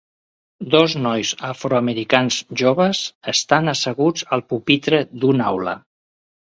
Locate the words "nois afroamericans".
1.01-2.39